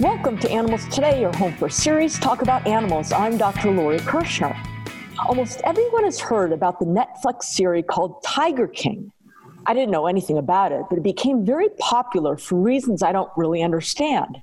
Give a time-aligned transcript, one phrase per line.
[0.00, 3.10] Welcome to Animals Today, your home for series talk about animals.
[3.10, 3.72] I'm Dr.
[3.72, 4.56] Lori Kirschner.
[5.26, 9.10] Almost everyone has heard about the Netflix series called Tiger King.
[9.66, 13.32] I didn't know anything about it, but it became very popular for reasons I don't
[13.36, 14.40] really understand.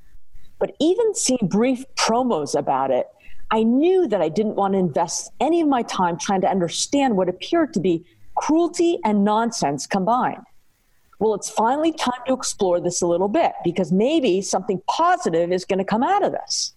[0.59, 3.07] But even seeing brief promos about it,
[3.49, 7.15] I knew that I didn't want to invest any of my time trying to understand
[7.15, 8.03] what appeared to be
[8.35, 10.43] cruelty and nonsense combined.
[11.19, 15.65] Well, it's finally time to explore this a little bit because maybe something positive is
[15.65, 16.73] going to come out of this.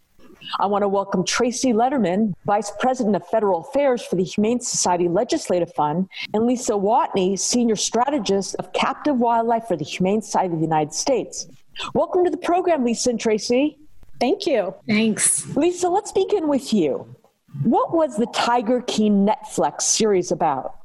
[0.60, 5.08] I want to welcome Tracy Letterman, Vice President of Federal Affairs for the Humane Society
[5.08, 10.60] Legislative Fund, and Lisa Wathne, Senior Strategist of Captive Wildlife for the Humane Society of
[10.60, 11.48] the United States.
[11.94, 13.78] Welcome to the program, Lisa and Tracy.
[14.20, 14.74] Thank you.
[14.86, 15.54] Thanks.
[15.56, 17.14] Lisa, let's begin with you.
[17.62, 20.76] What was the Tiger King Netflix series about?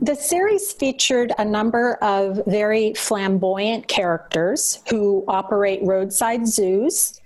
[0.00, 7.20] The series featured a number of very flamboyant characters who operate roadside zoos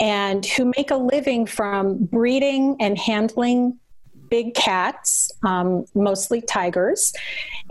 [0.00, 3.78] and who make a living from breeding and handling
[4.28, 7.12] big cats, um, mostly tigers,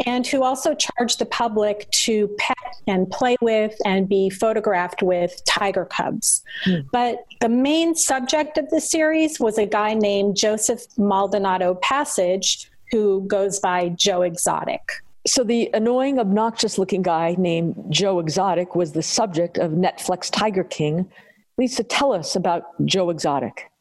[0.06, 2.56] and who also charge the public to pet
[2.88, 6.44] and play with and be photographed with tiger cubs.
[6.66, 6.86] Mm.
[6.92, 13.25] But the main subject of the series was a guy named Joseph Maldonado Passage who
[13.28, 14.81] goes by Joe Exotic.
[15.28, 20.64] So, the annoying, obnoxious looking guy named Joe Exotic was the subject of Netflix Tiger
[20.64, 21.09] King.
[21.58, 23.72] Lisa, tell us about Joe Exotic.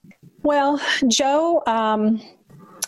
[0.42, 2.22] Well, Joe um,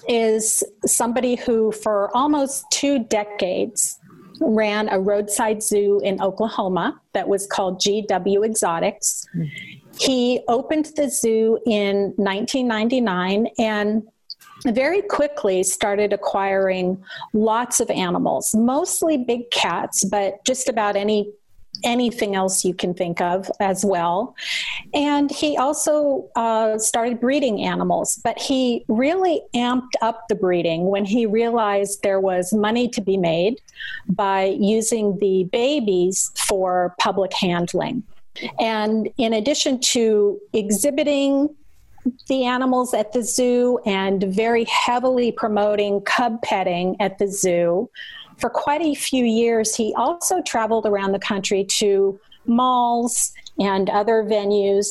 [0.09, 3.99] is somebody who, for almost two decades,
[4.41, 9.27] ran a roadside zoo in Oklahoma that was called GW Exotics.
[9.37, 9.51] Mm.
[9.99, 14.03] He opened the zoo in 1999 and
[14.65, 21.31] very quickly started acquiring lots of animals, mostly big cats, but just about any
[21.85, 24.35] anything else you can think of as well.
[24.95, 31.05] And he also uh, started breeding animals, but he really amped up the breeding when
[31.05, 33.61] he realized there was money to be made
[34.09, 38.03] by using the babies for public handling.
[38.61, 41.55] And in addition to exhibiting
[42.29, 47.91] the animals at the zoo and very heavily promoting cub petting at the zoo.
[48.39, 54.23] For quite a few years, he also traveled around the country to malls and other
[54.23, 54.89] venues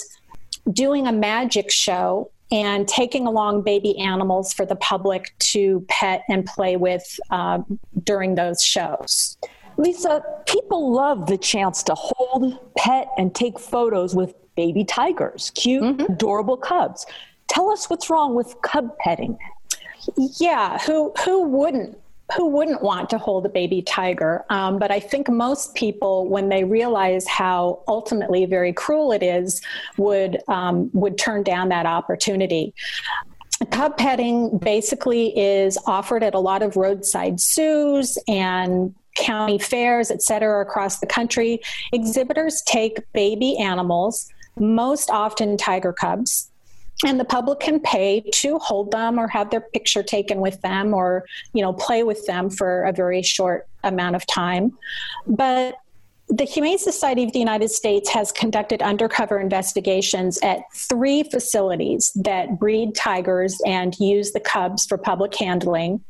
[0.72, 6.46] doing a magic show and taking along baby animals for the public to pet and
[6.46, 7.60] play with uh,
[8.04, 9.38] during those shows.
[9.78, 15.84] Lisa, people love the chance to hold, pet, and take photos with baby tigers, cute,
[15.84, 16.14] mm-hmm.
[16.14, 17.06] adorable cubs.
[17.48, 19.38] Tell us what's wrong with cub petting.
[20.18, 21.98] Yeah, who who wouldn't
[22.36, 24.46] who wouldn't want to hold a baby tiger?
[24.50, 29.62] Um, but I think most people, when they realize how ultimately very cruel it is,
[29.98, 32.74] would um, would turn down that opportunity.
[33.72, 40.22] Cub petting basically is offered at a lot of roadside zoos and county fairs, et
[40.22, 41.62] cetera, across the country.
[41.94, 44.30] Exhibitors take baby animals
[44.60, 46.52] most often tiger cubs
[47.06, 50.94] and the public can pay to hold them or have their picture taken with them
[50.94, 54.72] or you know play with them for a very short amount of time
[55.28, 55.76] but
[56.28, 62.60] the Humane Society of the United States has conducted undercover investigations at three facilities that
[62.60, 66.04] breed tigers and use the cubs for public handling.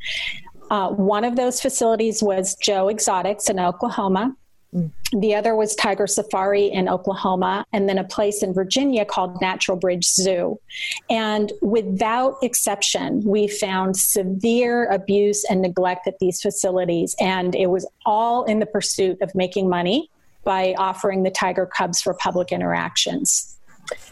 [0.71, 4.33] Uh, one of those facilities was Joe Exotics in Oklahoma.
[4.75, 4.91] Mm.
[5.19, 9.77] The other was Tiger Safari in Oklahoma, and then a place in Virginia called Natural
[9.77, 10.59] Bridge Zoo.
[11.09, 17.15] And without exception, we found severe abuse and neglect at these facilities.
[17.19, 20.09] And it was all in the pursuit of making money
[20.43, 23.57] by offering the tiger cubs for public interactions.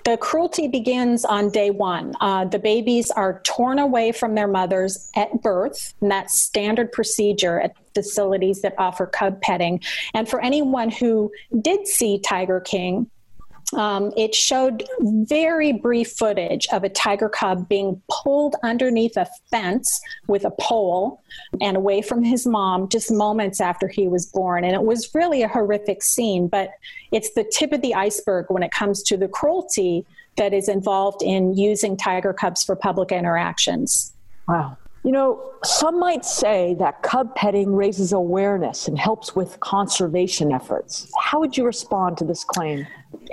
[0.05, 2.15] The cruelty begins on day one.
[2.19, 7.59] Uh, the babies are torn away from their mothers at birth, and that's standard procedure
[7.59, 9.81] at facilities that offer cub petting.
[10.13, 11.31] And for anyone who
[11.61, 13.09] did see Tiger King,
[13.75, 20.01] um, it showed very brief footage of a tiger cub being pulled underneath a fence
[20.27, 21.21] with a pole
[21.61, 24.63] and away from his mom just moments after he was born.
[24.63, 26.71] And it was really a horrific scene, but
[27.11, 30.05] it's the tip of the iceberg when it comes to the cruelty
[30.37, 34.13] that is involved in using tiger cubs for public interactions.
[34.47, 34.77] Wow.
[35.03, 41.11] You know, some might say that cub petting raises awareness and helps with conservation efforts.
[41.19, 42.87] How would you respond to this claim?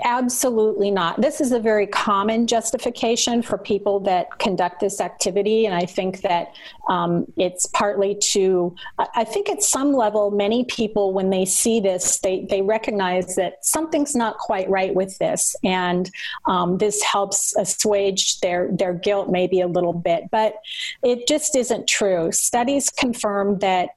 [0.05, 1.21] Absolutely not.
[1.21, 5.67] This is a very common justification for people that conduct this activity.
[5.67, 6.55] And I think that
[6.89, 8.75] um, it's partly to,
[9.15, 13.65] I think at some level, many people, when they see this, they, they recognize that
[13.65, 15.55] something's not quite right with this.
[15.65, 16.11] And
[16.47, 20.25] um, this helps assuage their, their guilt maybe a little bit.
[20.31, 20.55] But
[21.03, 22.33] it just isn't true.
[22.33, 23.91] Studies confirm that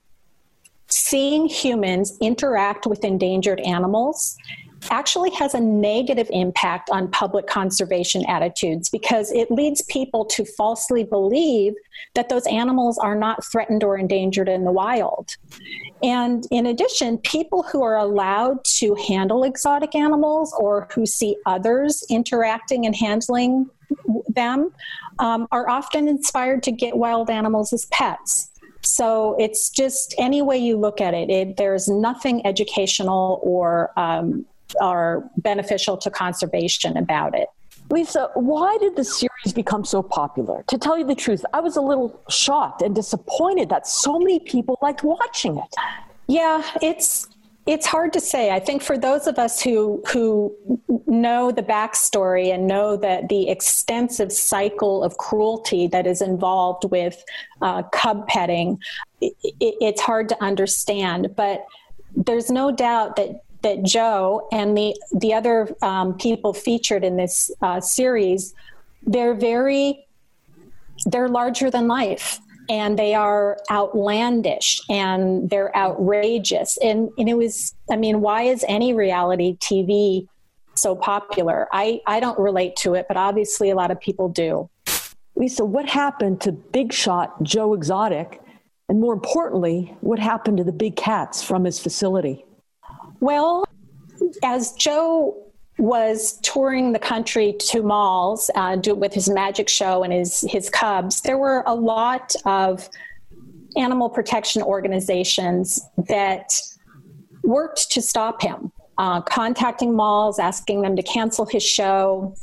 [0.90, 4.38] seeing humans interact with endangered animals
[4.92, 11.04] actually has a negative impact on public conservation attitudes because it leads people to falsely
[11.04, 11.74] believe
[12.16, 15.36] that those animals are not threatened or endangered in the wild.
[16.02, 22.04] And in addition, people who are allowed to handle exotic animals or who see others
[22.10, 23.70] interacting and handling
[24.28, 24.72] them
[25.20, 28.50] um, are often inspired to get wild animals as pets.
[28.82, 34.46] So it's just any way you look at it, it there's nothing educational or um,
[34.82, 37.50] are beneficial to conservation about it.
[37.90, 40.64] Lisa, why did the series become so popular?
[40.70, 44.40] To tell you the truth, I was a little shocked and disappointed that so many
[44.40, 45.76] people liked watching it.
[46.28, 47.28] Yeah, it's
[47.66, 48.52] it's hard to say.
[48.52, 50.54] I think for those of us who who
[51.08, 57.24] know the backstory and know that the extensive cycle of cruelty that is involved with
[57.62, 58.80] uh, cub petting,
[59.22, 61.36] it, it's hard to understand.
[61.36, 61.66] But
[62.16, 67.50] there's no doubt that that Joe and the the other um, people featured in this
[67.62, 68.54] uh, series,
[69.06, 70.06] they're very
[71.06, 72.40] they're larger than life
[72.70, 76.78] and they are outlandish and they're outrageous.
[76.78, 80.28] And, and it was i mean why is any reality tv
[80.76, 81.68] so popular?
[81.72, 84.70] I i don't relate to it but obviously a lot of people do.
[85.36, 88.40] Lisa what happened to big shot joe exotic?
[88.90, 92.46] And more importantly what happened to the big cats from his facility
[93.24, 93.64] well,
[94.44, 95.38] as Joe
[95.78, 100.70] was touring the country to malls uh, do, with his magic show and his his
[100.70, 102.90] cubs, there were a lot of
[103.78, 106.54] animal protection organizations that
[107.44, 112.36] worked to stop him, uh, contacting malls, asking them to cancel his show,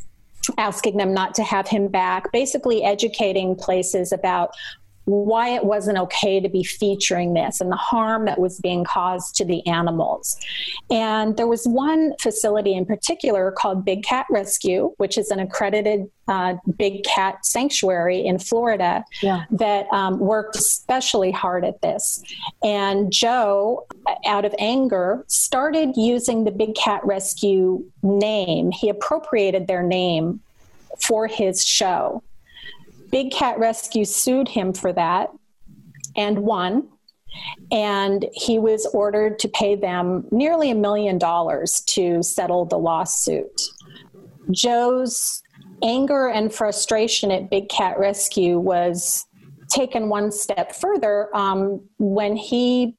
[0.56, 4.50] asking them not to have him back, basically educating places about
[5.05, 9.35] why it wasn't okay to be featuring this and the harm that was being caused
[9.37, 10.37] to the animals.
[10.91, 16.11] And there was one facility in particular called Big Cat Rescue, which is an accredited
[16.29, 19.44] uh, big cat sanctuary in Florida yeah.
[19.50, 22.23] that um, worked especially hard at this.
[22.62, 23.87] And Joe,
[24.25, 28.70] out of anger, started using the Big Cat Rescue name.
[28.70, 30.41] He appropriated their name
[31.00, 32.23] for his show.
[33.10, 35.30] Big Cat Rescue sued him for that
[36.16, 36.88] and won.
[37.70, 43.62] And he was ordered to pay them nearly a million dollars to settle the lawsuit.
[44.50, 45.42] Joe's
[45.82, 49.26] anger and frustration at Big Cat Rescue was
[49.70, 52.96] taken one step further um, when he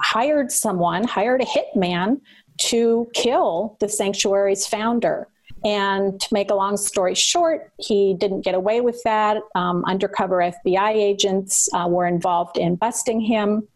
[0.00, 2.20] hired someone, hired a hitman
[2.58, 5.28] to kill the sanctuary's founder.
[5.64, 9.38] And to make a long story short, he didn't get away with that.
[9.54, 13.68] Um, undercover FBI agents uh, were involved in busting him.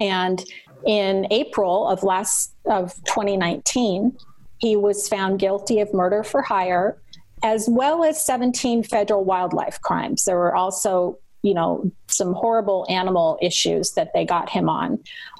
[0.00, 0.44] And
[0.86, 4.16] in April of last of 2019,
[4.58, 7.00] he was found guilty of murder for hire,
[7.42, 10.24] as well as 17 federal wildlife crimes.
[10.24, 14.98] There were also, you know, some horrible animal issues that they got him on.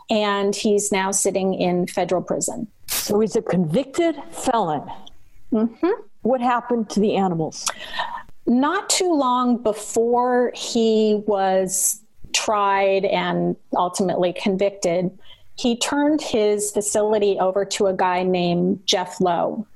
[0.08, 2.66] And he's now sitting in federal prison.
[2.88, 4.90] So he's a convicted felon.
[5.52, 5.88] Mm-hmm.
[6.22, 7.66] What happened to the animals?
[8.46, 12.02] Not too long before he was
[12.32, 15.10] tried and ultimately convicted,
[15.56, 19.66] he turned his facility over to a guy named Jeff Lowe.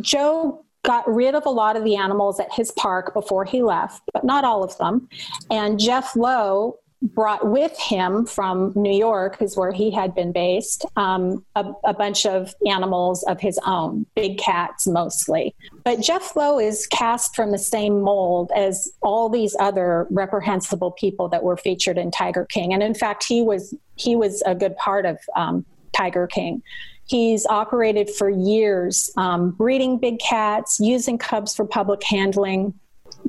[0.00, 4.02] Joe got rid of a lot of the animals at his park before he left,
[4.12, 5.08] but not all of them.
[5.50, 10.84] And Jeff Lowe brought with him from New York, is where he had been based,
[10.96, 15.54] um, a, a, bunch of animals of his own, big cats mostly.
[15.84, 21.28] But Jeff Lowe is cast from the same mold as all these other reprehensible people
[21.28, 24.76] that were featured in Tiger King, and in fact, he was he was a good
[24.76, 26.62] part of um, Tiger King.
[27.06, 32.74] He's operated for years, um, breeding big cats, using cubs for public handling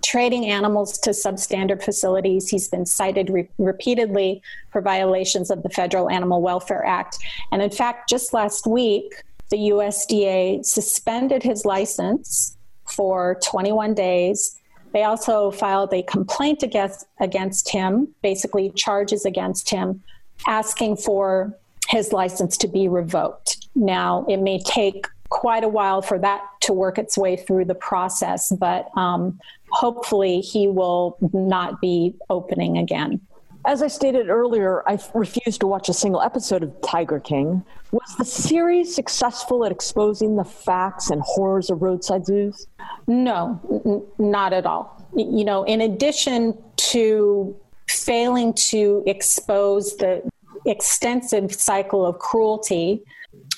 [0.03, 2.49] trading animals to substandard facilities.
[2.49, 4.41] He's been cited re- repeatedly
[4.71, 7.17] for violations of the Federal Animal Welfare Act.
[7.51, 14.57] And in fact, just last week, the USDA suspended his license for 21 days.
[14.93, 20.01] They also filed a complaint against, against him, basically charges against him,
[20.47, 21.57] asking for
[21.89, 23.67] his license to be revoked.
[23.75, 27.75] Now, it may take quite a while for that to work its way through the
[27.75, 33.19] process, but um, hopefully he will not be opening again.
[33.65, 37.65] As I stated earlier, I refused to watch a single episode of Tiger King.
[37.91, 42.67] Was the series successful at exposing the facts and horrors of roadside zoos?
[43.07, 45.05] No, n- not at all.
[45.15, 47.55] You know, in addition to
[47.89, 50.21] failing to expose the
[50.65, 53.03] extensive cycle of cruelty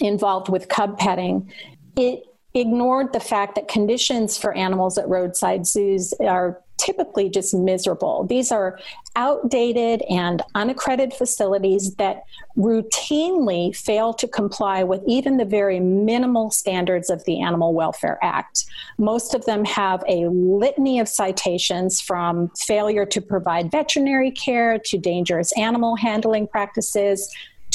[0.01, 1.51] involved with cub petting,
[1.95, 8.25] it ignored the fact that conditions for animals at roadside zoos are typically just miserable.
[8.25, 8.79] These are
[9.15, 12.23] outdated and unaccredited facilities that
[12.57, 18.65] routinely fail to comply with even the very minimal standards of the Animal Welfare Act.
[18.97, 24.97] Most of them have a litany of citations from failure to provide veterinary care to
[24.97, 27.29] dangerous animal handling practices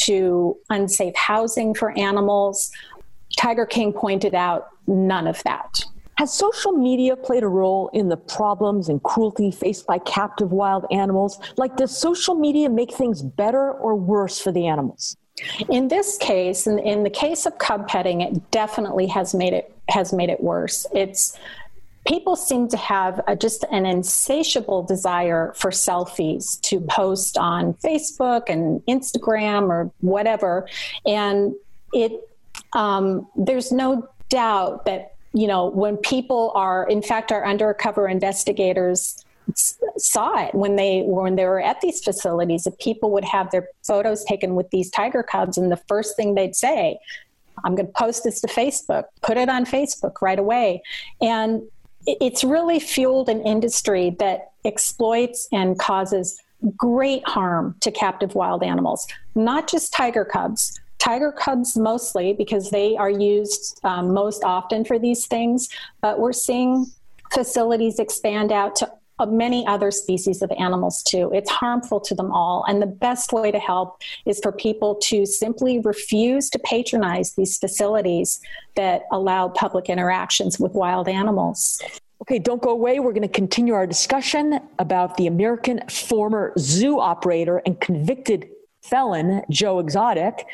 [0.06, 2.70] to unsafe housing for animals.
[3.36, 5.84] Tiger King pointed out none of that.
[6.16, 10.86] Has social media played a role in the problems and cruelty faced by captive wild
[10.92, 11.40] animals?
[11.56, 15.16] Like, does social media make things better or worse for the animals?
[15.68, 19.76] In this case, in, in the case of cub petting, it definitely has made it
[19.88, 20.86] has made it worse.
[20.94, 21.36] It's
[22.06, 28.48] people seem to have a, just an insatiable desire for selfies to post on Facebook
[28.48, 30.68] and Instagram or whatever,
[31.06, 31.54] and
[31.92, 32.12] it
[32.72, 39.24] um, there's no doubt that you know, when people are, in fact, our undercover investigators
[39.98, 43.68] saw it when they when they were at these facilities that people would have their
[43.86, 46.98] photos taken with these tiger cubs and the first thing they'd say
[47.62, 49.04] i'm going to post this to facebook.
[49.20, 50.82] Put it on facebook right away.
[51.20, 51.60] And
[52.06, 56.40] it's really fueled an industry that exploits and causes
[56.76, 60.80] great harm to captive wild animals not just tiger cubs.
[60.98, 65.68] Tiger cubs mostly because they are used um, most often for these things,
[66.00, 66.86] but we're seeing
[67.32, 68.90] facilities expand out to
[69.26, 71.30] many other species of animals too.
[71.32, 72.64] It's harmful to them all.
[72.68, 77.58] And the best way to help is for people to simply refuse to patronize these
[77.58, 78.40] facilities
[78.76, 81.80] that allow public interactions with wild animals.
[82.22, 83.00] Okay, don't go away.
[83.00, 88.48] We're going to continue our discussion about the American former zoo operator and convicted
[88.82, 90.46] felon, Joe Exotic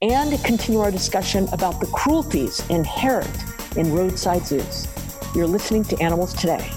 [0.00, 3.28] and continue our discussion about the cruelties inherent
[3.76, 4.86] in roadside zoos.
[5.34, 6.70] You're listening to Animals Today.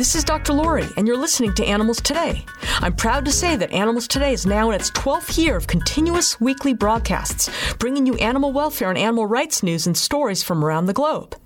[0.00, 0.54] This is Dr.
[0.54, 2.46] Lori, and you're listening to Animals Today.
[2.78, 6.40] I'm proud to say that Animals Today is now in its 12th year of continuous
[6.40, 10.94] weekly broadcasts, bringing you animal welfare and animal rights news and stories from around the
[10.94, 11.36] globe.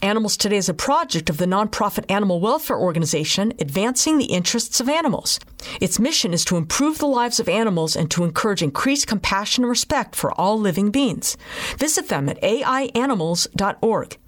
[0.00, 4.88] Animals Today is a project of the nonprofit animal welfare organization Advancing the Interests of
[4.88, 5.40] Animals.
[5.80, 9.68] Its mission is to improve the lives of animals and to encourage increased compassion and
[9.68, 11.36] respect for all living beings.
[11.78, 14.18] Visit them at aianimals.org.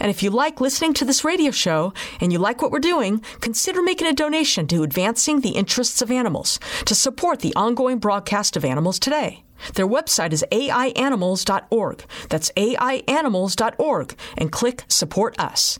[0.00, 3.22] And if you like listening to this radio show and you like what we're doing,
[3.40, 8.56] consider making a donation to Advancing the Interests of Animals to support the ongoing broadcast
[8.56, 9.44] of Animals Today.
[9.74, 12.04] Their website is aianimals.org.
[12.28, 15.78] That's aianimals.org and click Support Us.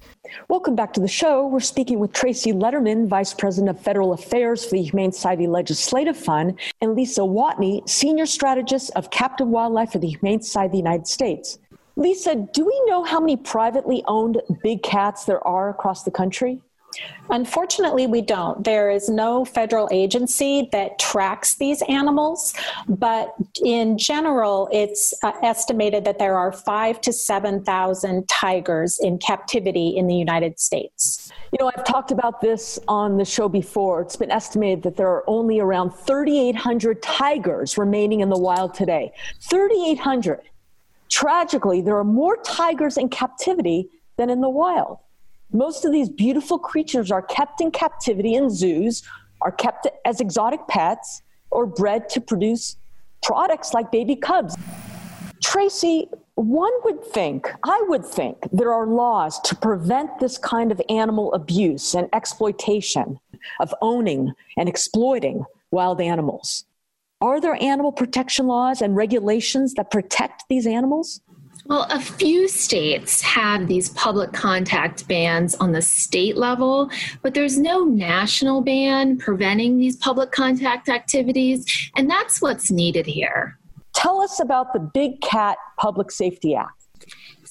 [0.48, 1.46] Welcome back to the show.
[1.46, 6.16] We're speaking with Tracy Letterman, Vice President of Federal Affairs for the Humane Society Legislative
[6.16, 10.78] Fund, and Lisa Wathne, Senior Strategist of Captive Wildlife for the Humane Society of the
[10.78, 11.58] United States.
[12.00, 16.58] Lisa, do we know how many privately owned big cats there are across the country?
[17.28, 18.64] Unfortunately, we don't.
[18.64, 22.54] There is no federal agency that tracks these animals,
[22.88, 29.90] but in general, it's uh, estimated that there are five to 7,000 tigers in captivity
[29.96, 31.30] in the United States.
[31.52, 34.00] You know, I've talked about this on the show before.
[34.00, 39.12] It's been estimated that there are only around 3,800 tigers remaining in the wild today.
[39.42, 40.40] 3,800.
[41.10, 44.98] Tragically, there are more tigers in captivity than in the wild.
[45.52, 49.02] Most of these beautiful creatures are kept in captivity in zoos,
[49.42, 52.76] are kept as exotic pets, or bred to produce
[53.22, 54.56] products like baby cubs.
[55.42, 60.80] Tracy, one would think, I would think, there are laws to prevent this kind of
[60.88, 63.18] animal abuse and exploitation
[63.58, 66.64] of owning and exploiting wild animals.
[67.22, 71.20] Are there animal protection laws and regulations that protect these animals?
[71.66, 77.58] Well, a few states have these public contact bans on the state level, but there's
[77.58, 83.58] no national ban preventing these public contact activities, and that's what's needed here.
[83.92, 86.79] Tell us about the Big Cat Public Safety Act.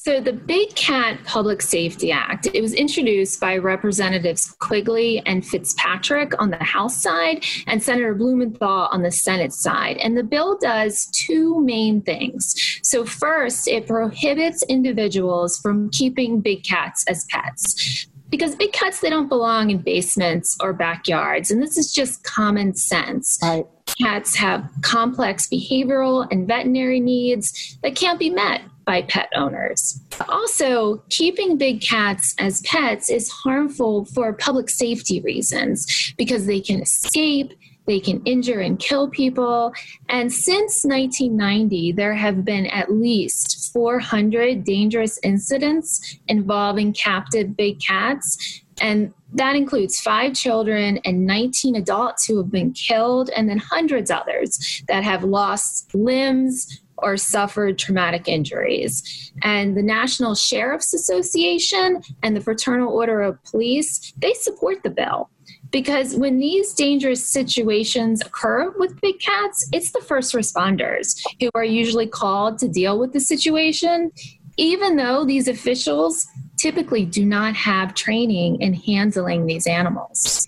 [0.10, 6.34] So, the Big Cat Public Safety Act, it was introduced by Representatives Quigley and Fitzpatrick
[6.42, 9.98] on the House side and Senator Blumenthal on the Senate side.
[9.98, 12.56] And the bill does two main things.
[12.82, 19.10] So, first, it prohibits individuals from keeping big cats as pets because big cats they
[19.10, 23.66] don't belong in basements or backyards and this is just common sense right.
[24.02, 30.02] cats have complex behavioral and veterinary needs that can't be met by pet owners.
[30.30, 36.82] Also, keeping big cats as pets is harmful for public safety reasons because they can
[36.82, 37.54] escape,
[37.86, 39.74] they can injure and kill people.
[40.10, 48.62] And since 1990, there have been at least 400 dangerous incidents involving captive big cats.
[48.82, 54.10] And that includes five children and 19 adults who have been killed, and then hundreds
[54.10, 59.32] others that have lost limbs, or suffered traumatic injuries.
[59.44, 65.30] And the National Sheriff's Association and the Fraternal Order of Police, they support the bill
[65.72, 71.64] because when these dangerous situations occur with big cats, it's the first responders who are
[71.64, 74.12] usually called to deal with the situation,
[74.58, 80.46] even though these officials typically do not have training in handling these animals.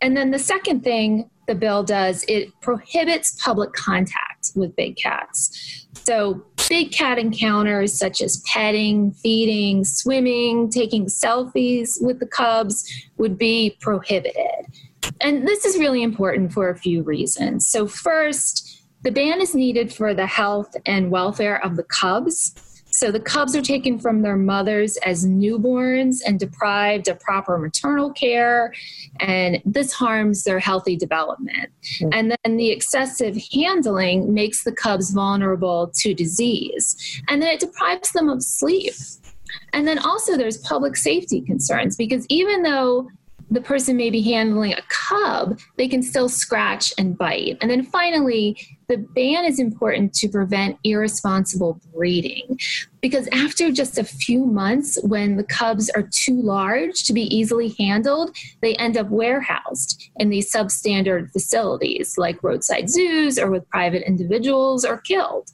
[0.00, 5.86] And then the second thing the bill does, it prohibits public contact with big cats.
[6.04, 13.38] So, big cat encounters such as petting, feeding, swimming, taking selfies with the cubs would
[13.38, 14.66] be prohibited.
[15.20, 17.66] And this is really important for a few reasons.
[17.66, 22.54] So, first, the ban is needed for the health and welfare of the cubs
[23.04, 28.10] so the cubs are taken from their mothers as newborns and deprived of proper maternal
[28.10, 28.72] care,
[29.20, 31.68] and this harms their healthy development.
[31.82, 32.08] Mm-hmm.
[32.14, 38.12] And then the excessive handling makes the cubs vulnerable to disease, and then it deprives
[38.12, 38.94] them of sleep.
[39.74, 43.10] And then also there's public safety concerns because even though
[43.50, 47.58] the person may be handling a cub, they can still scratch and bite.
[47.60, 48.56] And then finally,
[48.88, 52.58] the ban is important to prevent irresponsible breeding
[53.04, 57.74] because after just a few months, when the cubs are too large to be easily
[57.78, 64.06] handled, they end up warehoused in these substandard facilities like roadside zoos or with private
[64.06, 65.50] individuals or killed.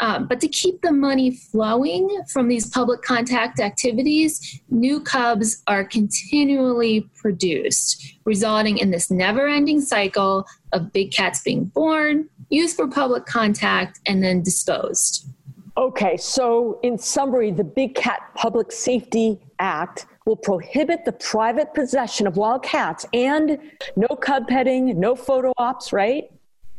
[0.00, 5.84] Um, but to keep the money flowing from these public contact activities, new cubs are
[5.84, 12.86] continually produced, resulting in this never ending cycle of big cats being born, used for
[12.88, 15.28] public contact, and then disposed.
[15.76, 22.26] Okay, so in summary, the Big Cat Public Safety Act will prohibit the private possession
[22.26, 23.58] of wild cats and
[23.94, 26.30] no cub petting, no photo ops, right?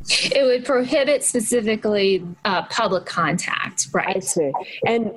[0.08, 4.16] It would prohibit specifically uh, public contact, right?
[4.16, 4.52] I see.
[4.86, 5.12] And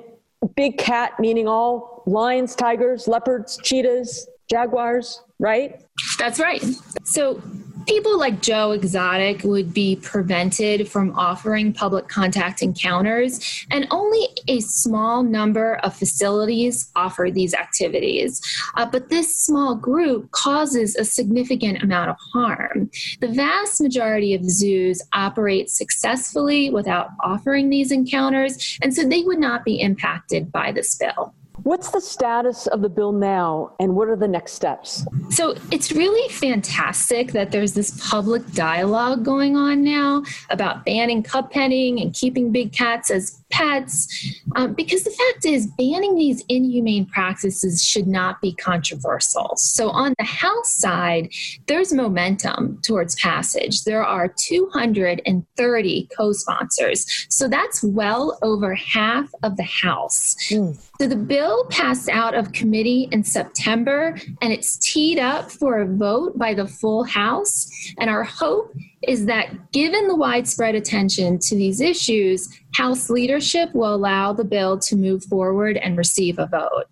[0.56, 5.82] big cat meaning all lions, tigers, leopards, cheetahs, jaguars, right?
[6.18, 6.62] That's right.
[7.04, 7.40] So
[7.86, 14.60] people like Joe Exotic would be prevented from offering public contact encounters, and only a
[14.60, 18.40] small number of facilities offer these activities.
[18.74, 22.90] Uh, but this small group causes a significant amount of harm.
[23.20, 29.38] The vast majority of zoos operate successfully without offering these encounters, and so they would
[29.38, 31.34] not be impacted by this bill.
[31.62, 35.06] What's the status of the bill now, and what are the next steps?
[35.30, 41.50] So it's really fantastic that there's this public dialogue going on now about banning cub
[41.50, 47.06] petting and keeping big cats as pets, um, because the fact is, banning these inhumane
[47.06, 49.52] practices should not be controversial.
[49.56, 51.30] So, on the House side,
[51.66, 53.84] there's momentum towards passage.
[53.84, 57.26] There are 230 co sponsors.
[57.28, 60.34] So, that's well over half of the House.
[60.50, 60.80] Mm.
[61.00, 65.86] So, the bill passed out of committee in September and it's teed up for a
[65.86, 67.70] vote by the full House.
[67.98, 68.74] And our hope
[69.06, 74.78] is that given the widespread attention to these issues, House leadership will allow the bill
[74.78, 76.86] to move forward and receive a vote.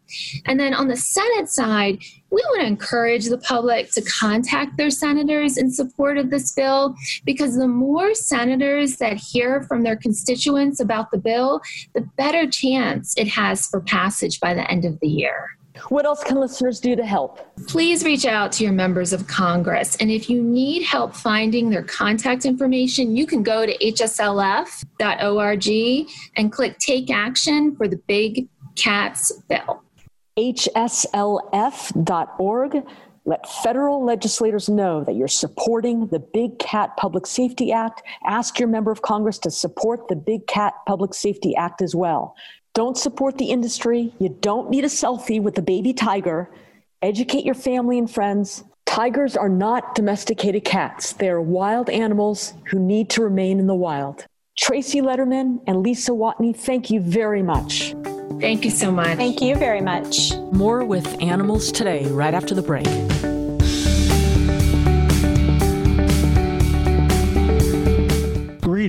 [0.44, 4.90] And then on the Senate side, we want to encourage the public to contact their
[4.90, 6.94] senators in support of this bill
[7.25, 11.61] because the more senators that hear from their constituents about the bill,
[11.94, 15.57] the better chance it has for passage by the end of the year.
[15.88, 17.40] What else can listeners do to help?
[17.66, 19.96] Please reach out to your members of Congress.
[19.96, 25.68] And if you need help finding their contact information, you can go to hslf.org
[26.36, 29.82] and click Take Action for the Big Cats Bill.
[30.38, 30.76] hslf.org
[33.26, 38.02] Let federal legislators know that you're supporting the Big Cat Public Safety Act.
[38.24, 42.34] Ask your member of Congress to support the Big Cat Public Safety Act as well.
[42.74, 44.14] Don't support the industry.
[44.18, 46.48] You don't need a selfie with the baby tiger.
[47.02, 48.62] Educate your family and friends.
[48.87, 51.14] Tigers are not domesticated cats.
[51.14, 54.24] They are wild animals who need to remain in the wild.
[54.56, 57.94] Tracy Letterman and Lisa Wathne, thank you very much.
[58.40, 59.16] Thank you so much.
[59.16, 60.33] Thank you very much.
[60.52, 62.87] More with Animals Today right after the break.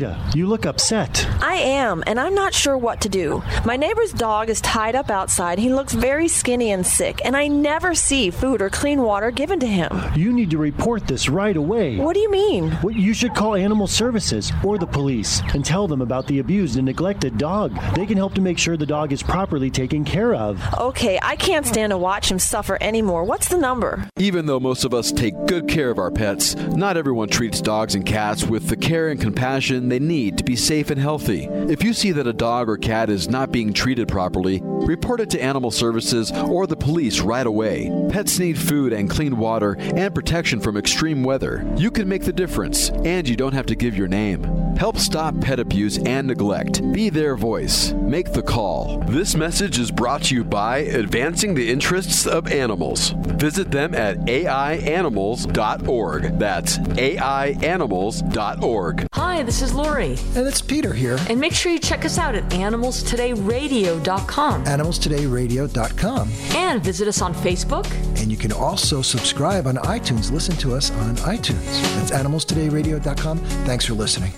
[0.01, 1.27] Rita, you look upset.
[1.41, 3.43] I am, and I'm not sure what to do.
[3.65, 5.59] My neighbor's dog is tied up outside.
[5.59, 9.59] He looks very skinny and sick, and I never see food or clean water given
[9.59, 9.91] to him.
[10.15, 11.97] You need to report this right away.
[11.97, 12.75] What do you mean?
[12.81, 16.77] Well, you should call Animal Services or the police and tell them about the abused
[16.77, 17.77] and neglected dog.
[17.93, 20.59] They can help to make sure the dog is properly taken care of.
[20.79, 23.23] Okay, I can't stand to watch him suffer anymore.
[23.23, 24.09] What's the number?
[24.17, 27.93] Even though most of us take good care of our pets, not everyone treats dogs
[27.93, 31.47] and cats with the care and compassion they need to be safe and healthy.
[31.51, 35.29] If you see that a dog or cat is not being treated properly, report it
[35.31, 37.91] to Animal Services or the police right away.
[38.09, 41.67] Pets need food and clean water and protection from extreme weather.
[41.75, 44.43] You can make the difference, and you don't have to give your name.
[44.77, 46.81] Help stop pet abuse and neglect.
[46.91, 47.93] Be their voice.
[47.93, 49.03] Make the call.
[49.07, 53.11] This message is brought to you by Advancing the Interests of Animals.
[53.11, 56.39] Visit them at aianimals.org.
[56.39, 59.07] That's aianimals.org.
[59.13, 60.17] Hi, this is Lori.
[60.35, 61.17] And it's Peter here.
[61.29, 64.65] And make sure you check us out at animalstodayradio.com.
[64.65, 66.29] AnimalsTodayRadio.com.
[66.55, 67.89] And visit us on Facebook.
[68.21, 70.31] And you can also subscribe on iTunes.
[70.31, 71.65] Listen to us on iTunes.
[71.95, 73.39] That's AnimalsTodayRadio.com.
[73.39, 74.33] Thanks for listening.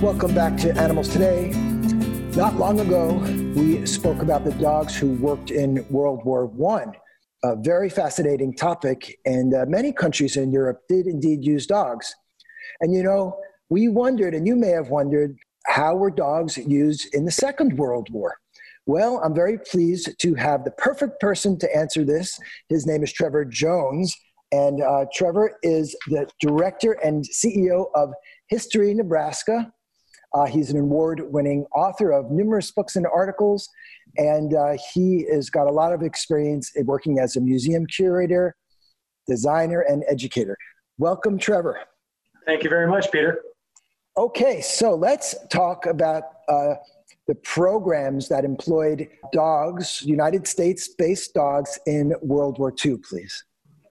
[0.00, 1.50] Welcome back to Animals Today.
[2.34, 3.18] Not long ago,
[3.54, 6.92] we spoke about the dogs who worked in World War One.
[7.42, 12.14] A very fascinating topic, and uh, many countries in Europe did indeed use dogs.
[12.80, 15.36] And you know, we wondered, and you may have wondered,
[15.66, 18.36] how were dogs used in the Second World War?
[18.86, 22.38] Well, I'm very pleased to have the perfect person to answer this.
[22.68, 24.14] His name is Trevor Jones,
[24.52, 28.12] and uh, Trevor is the director and CEO of
[28.48, 29.72] History Nebraska,
[30.34, 33.68] uh, he's an award winning author of numerous books and articles,
[34.16, 38.54] and uh, he has got a lot of experience in working as a museum curator,
[39.26, 40.56] designer, and educator.
[40.98, 41.78] Welcome, Trevor.
[42.46, 43.42] Thank you very much, Peter.
[44.16, 46.74] Okay, so let's talk about uh,
[47.26, 53.44] the programs that employed dogs, United States based dogs in World War II, please.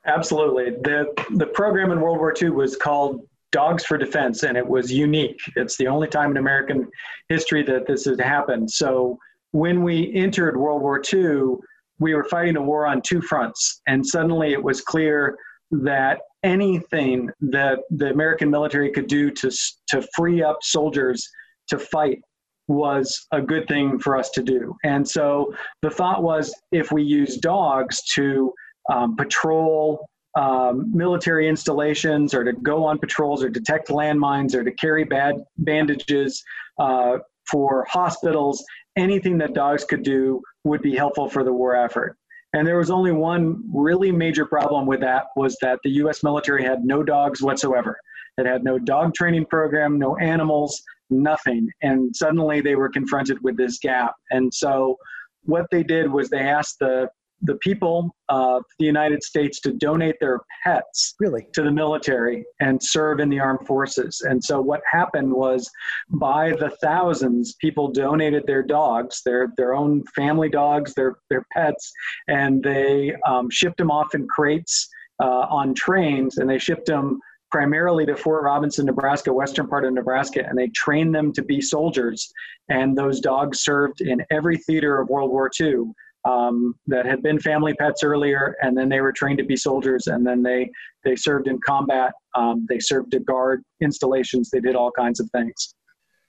[0.05, 0.71] Absolutely.
[0.71, 4.91] The, the program in World War II was called Dogs for Defense, and it was
[4.91, 5.39] unique.
[5.55, 6.87] It's the only time in American
[7.29, 8.69] history that this has happened.
[8.69, 9.17] So
[9.51, 11.57] when we entered World War II,
[11.99, 15.37] we were fighting a war on two fronts, and suddenly it was clear
[15.71, 19.51] that anything that the American military could do to
[19.89, 21.27] to free up soldiers
[21.67, 22.19] to fight
[22.67, 24.75] was a good thing for us to do.
[24.83, 28.53] And so the thought was if we use dogs to
[28.91, 34.71] um, patrol um, military installations or to go on patrols or detect landmines or to
[34.71, 36.43] carry bad bandages
[36.79, 37.17] uh,
[37.49, 38.63] for hospitals,
[38.95, 42.15] anything that dogs could do would be helpful for the war effort.
[42.53, 46.63] And there was only one really major problem with that was that the US military
[46.63, 47.97] had no dogs whatsoever.
[48.37, 51.69] It had no dog training program, no animals, nothing.
[51.81, 54.13] And suddenly they were confronted with this gap.
[54.31, 54.97] And so
[55.43, 57.09] what they did was they asked the
[57.41, 62.81] the people of the United States to donate their pets really to the military and
[62.81, 64.21] serve in the armed forces.
[64.27, 65.69] And so what happened was
[66.09, 71.91] by the thousands, people donated their dogs, their their own family dogs, their their pets,
[72.27, 74.89] and they um, shipped them off in crates
[75.21, 77.19] uh, on trains, and they shipped them
[77.51, 81.61] primarily to Fort Robinson, Nebraska, western part of Nebraska, and they trained them to be
[81.61, 82.31] soldiers.
[82.69, 85.85] And those dogs served in every theater of World War II
[86.25, 90.07] um, that had been family pets earlier, and then they were trained to be soldiers,
[90.07, 90.69] and then they
[91.03, 92.11] they served in combat.
[92.35, 94.49] Um, they served to guard installations.
[94.49, 95.75] They did all kinds of things.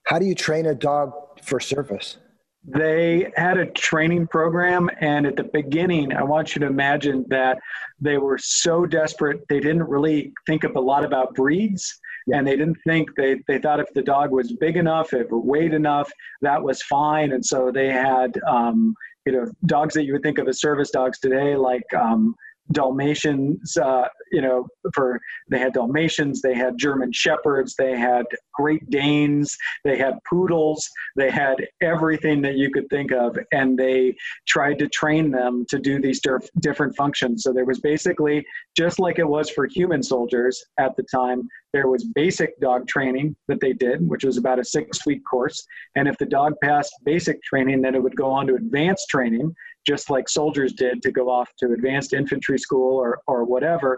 [0.07, 2.19] How do you train a dog for service?
[2.63, 7.59] They had a training program, and at the beginning, I want you to imagine that
[8.01, 11.99] they were so desperate they didn't really think of a lot about breeds,
[12.33, 15.29] and they didn't think they they thought if the dog was big enough, if it
[15.31, 18.95] weighed enough, that was fine, and so they had um,
[19.27, 22.35] you know dogs that you would think of as service dogs today, like um,
[22.73, 28.89] Dalmatians, uh, you know, for they had Dalmatians, they had German Shepherds, they had Great
[28.91, 34.15] Danes, they had poodles, they had everything that you could think of, and they
[34.47, 37.43] tried to train them to do these diff- different functions.
[37.43, 38.45] So there was basically
[38.77, 41.49] just like it was for human soldiers at the time.
[41.73, 45.65] There was basic dog training that they did, which was about a six-week course,
[45.97, 49.55] and if the dog passed basic training, then it would go on to advanced training
[49.91, 53.91] just like soldiers did to go off to advanced infantry school or, or whatever.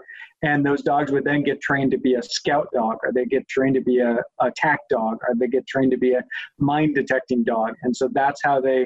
[0.42, 3.46] And those dogs would then get trained to be a scout dog, or they get
[3.46, 6.22] trained to be a attack dog, or they get trained to be a
[6.58, 7.70] mine detecting dog.
[7.82, 8.80] And so that's how they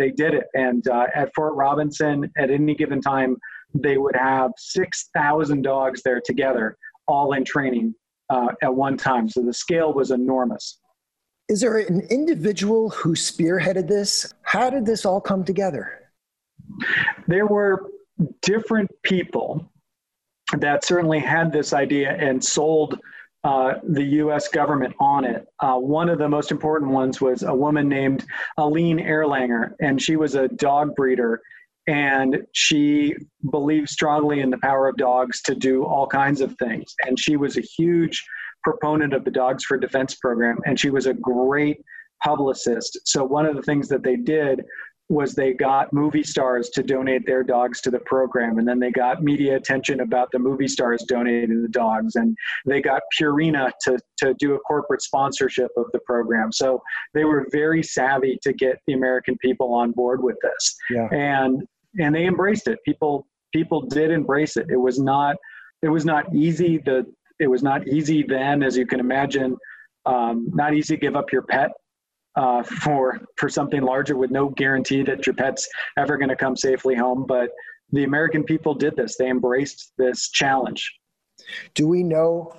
[0.00, 0.46] they did it.
[0.54, 3.36] And uh, at Fort Robinson, at any given time,
[3.74, 6.76] they would have six thousand dogs there together,
[7.08, 7.94] all in training
[8.30, 9.28] uh, at one time.
[9.28, 10.78] So the scale was enormous.
[11.48, 14.32] Is there an individual who spearheaded this?
[14.42, 16.01] How did this all come together?
[17.26, 17.90] There were
[18.42, 19.70] different people
[20.58, 22.98] that certainly had this idea and sold
[23.44, 24.48] uh, the U.S.
[24.48, 25.46] government on it.
[25.60, 28.24] Uh, one of the most important ones was a woman named
[28.56, 31.40] Alene Erlanger, and she was a dog breeder,
[31.88, 33.16] and she
[33.50, 36.94] believed strongly in the power of dogs to do all kinds of things.
[37.04, 38.24] And she was a huge
[38.62, 41.78] proponent of the Dogs for Defense program, and she was a great
[42.22, 43.00] publicist.
[43.04, 44.62] So one of the things that they did
[45.12, 48.90] was they got movie stars to donate their dogs to the program and then they
[48.90, 53.98] got media attention about the movie stars donating the dogs and they got Purina to,
[54.16, 56.50] to do a corporate sponsorship of the program.
[56.50, 56.80] So
[57.12, 60.76] they were very savvy to get the american people on board with this.
[60.90, 61.08] Yeah.
[61.12, 61.62] and
[62.00, 62.78] and they embraced it.
[62.86, 64.66] People people did embrace it.
[64.70, 65.36] It was not
[65.82, 66.78] it was not easy.
[66.78, 67.04] The
[67.38, 69.58] it was not easy then as you can imagine.
[70.06, 71.70] Um, not easy to give up your pet
[72.36, 75.68] uh, for for something larger with no guarantee that your pet's
[75.98, 77.24] ever going to come safely home.
[77.26, 77.50] But
[77.90, 80.98] the American people did this; they embraced this challenge.
[81.74, 82.54] Do we know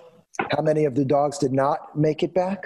[0.52, 2.66] how many of the dogs did not make it back?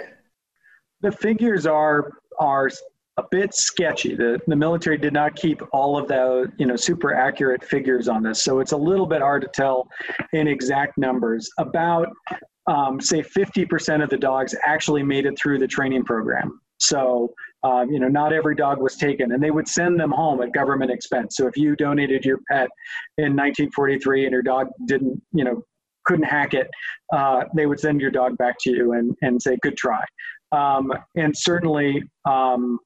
[1.00, 2.70] The figures are are
[3.18, 4.14] a bit sketchy.
[4.14, 8.22] The, the military did not keep all of the you know super accurate figures on
[8.22, 9.88] this, so it's a little bit hard to tell
[10.32, 11.50] in exact numbers.
[11.58, 12.08] About
[12.68, 16.60] um, say 50% of the dogs actually made it through the training program.
[16.78, 20.40] So, um, you know, not every dog was taken, and they would send them home
[20.42, 21.36] at government expense.
[21.36, 22.68] So, if you donated your pet
[23.18, 25.62] in 1943 and your dog didn't, you know,
[26.04, 26.68] couldn't hack it,
[27.12, 30.02] uh, they would send your dog back to you and, and say, good try.
[30.52, 32.78] Um, and certainly, um,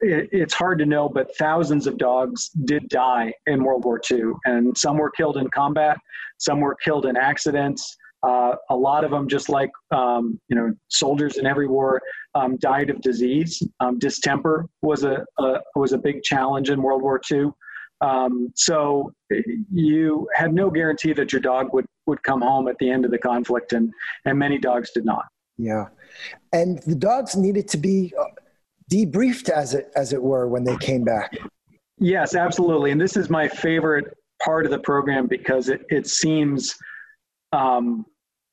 [0.00, 4.32] it, it's hard to know, but thousands of dogs did die in World War II,
[4.44, 5.98] and some were killed in combat,
[6.38, 7.96] some were killed in accidents.
[8.22, 12.00] Uh, a lot of them, just like um, you know, soldiers in every war,
[12.34, 13.62] um, died of disease.
[13.80, 17.50] Um, distemper was a, a, was a big challenge in World War II.
[18.00, 19.12] Um, so
[19.72, 23.10] you had no guarantee that your dog would would come home at the end of
[23.10, 23.92] the conflict, and
[24.24, 25.26] and many dogs did not.
[25.56, 25.86] Yeah,
[26.52, 28.24] and the dogs needed to be uh,
[28.90, 31.36] debriefed, as it as it were, when they came back.
[31.98, 36.76] Yes, absolutely, and this is my favorite part of the program because it it seems
[37.52, 38.04] um,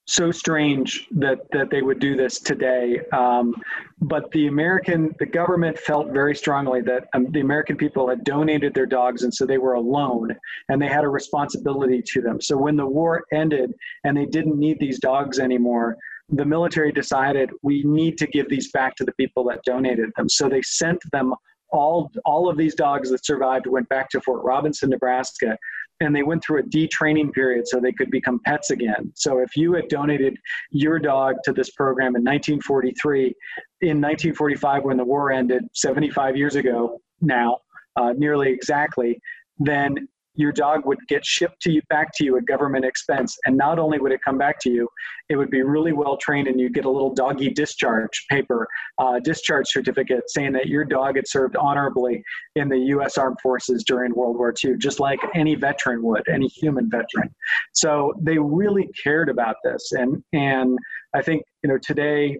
[0.07, 2.99] so strange that that they would do this today.
[3.11, 3.55] Um,
[4.01, 8.73] but the American, the government felt very strongly that um, the American people had donated
[8.73, 10.35] their dogs, and so they were alone,
[10.69, 12.39] and they had a responsibility to them.
[12.39, 15.97] So when the war ended and they didn't need these dogs anymore,
[16.29, 20.29] the military decided we need to give these back to the people that donated them.
[20.29, 21.33] So they sent them
[21.71, 25.57] all all of these dogs that survived went back to Fort Robinson, Nebraska,
[26.01, 29.11] and they went through a detraining period so they could become pets again.
[29.15, 30.37] So if you had donated
[30.71, 33.33] your dog to this program in 1943,
[33.81, 37.59] in 1945 when the war ended, 75 years ago now,
[37.95, 39.19] uh, nearly exactly,
[39.59, 43.55] then your dog would get shipped to you back to you at government expense and
[43.55, 44.87] not only would it come back to you
[45.29, 48.67] it would be really well trained and you'd get a little doggy discharge paper
[48.99, 52.23] uh, discharge certificate saying that your dog had served honorably
[52.55, 56.47] in the u.s armed forces during world war ii just like any veteran would any
[56.47, 57.33] human veteran
[57.73, 60.77] so they really cared about this and and
[61.13, 62.37] i think you know today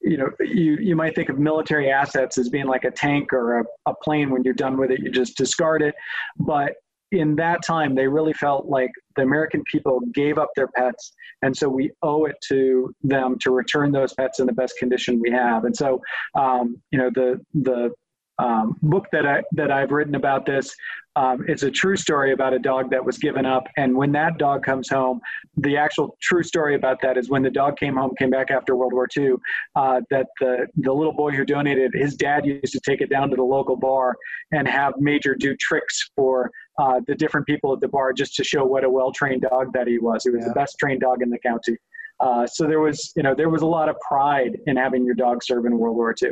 [0.00, 3.60] you know, you, you might think of military assets as being like a tank or
[3.60, 4.30] a, a plane.
[4.30, 5.94] When you're done with it, you just discard it.
[6.38, 6.74] But
[7.12, 11.56] in that time, they really felt like the American people gave up their pets, and
[11.56, 15.30] so we owe it to them to return those pets in the best condition we
[15.30, 15.64] have.
[15.64, 16.00] And so,
[16.38, 17.90] um, you know, the the
[18.38, 20.74] um, book that I that I've written about this.
[21.16, 24.38] Um, it's a true story about a dog that was given up, and when that
[24.38, 25.20] dog comes home,
[25.56, 28.76] the actual true story about that is when the dog came home, came back after
[28.76, 29.32] World War II.
[29.74, 33.30] Uh, that the the little boy who donated, his dad used to take it down
[33.30, 34.16] to the local bar
[34.52, 38.44] and have Major do tricks for uh, the different people at the bar just to
[38.44, 40.24] show what a well-trained dog that he was.
[40.24, 40.48] He was yeah.
[40.48, 41.76] the best trained dog in the county.
[42.20, 45.14] Uh, so there was, you know, there was a lot of pride in having your
[45.14, 46.30] dog serve in World War II.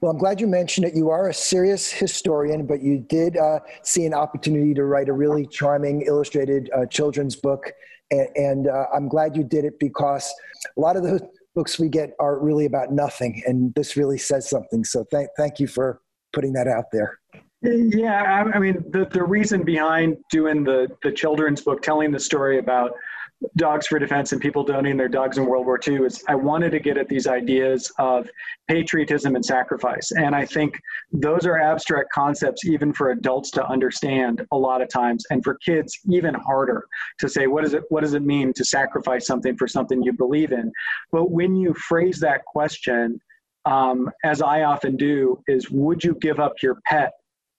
[0.00, 0.94] Well, I'm glad you mentioned it.
[0.94, 5.12] You are a serious historian, but you did uh, see an opportunity to write a
[5.12, 7.72] really charming illustrated uh, children's book.
[8.10, 10.32] And, and uh, I'm glad you did it because
[10.76, 13.42] a lot of the books we get are really about nothing.
[13.46, 14.84] And this really says something.
[14.84, 16.00] So thank, thank you for
[16.32, 17.18] putting that out there.
[17.62, 22.58] Yeah, I mean, the, the reason behind doing the, the children's book, telling the story
[22.58, 22.92] about
[23.56, 26.70] Dogs for Defense and people donating their dogs in World War II is I wanted
[26.70, 28.28] to get at these ideas of
[28.68, 30.10] patriotism and sacrifice.
[30.12, 30.78] And I think
[31.12, 35.56] those are abstract concepts even for adults to understand a lot of times and for
[35.64, 36.84] kids even harder
[37.20, 40.12] to say what does it what does it mean to sacrifice something for something you
[40.12, 40.72] believe in.
[41.12, 43.20] But when you phrase that question
[43.66, 47.12] um, as I often do, is would you give up your pet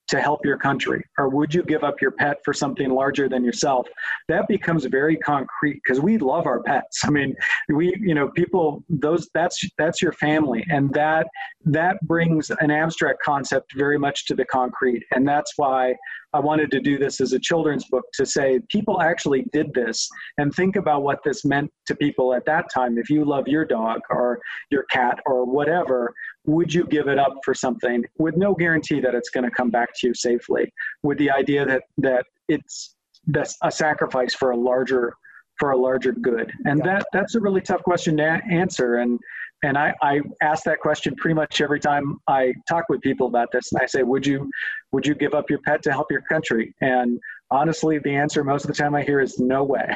[0.10, 3.44] to help your country or would you give up your pet for something larger than
[3.44, 3.88] yourself?
[4.28, 7.02] That becomes very concrete because we love our pets.
[7.06, 7.36] I mean
[7.70, 11.28] we you know people those that's that's your family and that
[11.66, 15.96] that brings an abstract concept very much to the concrete and that's why
[16.34, 20.08] I wanted to do this as a children's book to say people actually did this
[20.38, 22.98] and think about what this meant to people at that time.
[22.98, 24.40] If you love your dog or
[24.70, 26.14] your cat or whatever,
[26.46, 29.70] would you give it up for something with no guarantee that it's going to come
[29.70, 30.72] back to you safely?
[31.04, 32.96] With the idea that that it's
[33.28, 35.14] that's a sacrifice for a larger
[35.60, 36.86] for a larger good, and yeah.
[36.86, 38.98] that that's a really tough question to a- answer.
[38.98, 39.20] And
[39.64, 43.50] and I, I ask that question pretty much every time I talk with people about
[43.52, 43.72] this.
[43.72, 44.50] And I say, would you,
[44.92, 46.74] would you give up your pet to help your country?
[46.82, 47.20] And
[47.52, 49.96] honestly, the answer most of the time I hear is no way.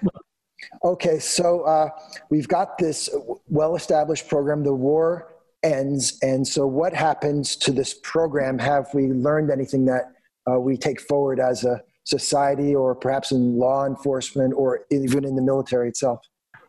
[0.84, 1.88] okay, so uh,
[2.30, 3.08] we've got this
[3.48, 4.62] well-established program.
[4.62, 8.58] The war ends, and so what happens to this program?
[8.58, 10.12] Have we learned anything that
[10.50, 15.36] uh, we take forward as a society, or perhaps in law enforcement, or even in
[15.36, 16.20] the military itself?